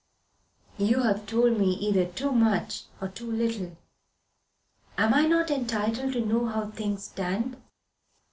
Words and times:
"You've 0.79 1.27
dold 1.27 1.59
me 1.59 1.73
either 1.73 2.07
too 2.07 2.31
much 2.31 2.85
or 2.99 3.07
too 3.07 3.31
little. 3.31 3.77
Am 4.97 5.13
I 5.13 5.27
not 5.27 5.51
entitled 5.51 6.13
to 6.13 6.25
know 6.25 6.47
how 6.47 6.71
things 6.71 7.03
stand?" 7.03 7.61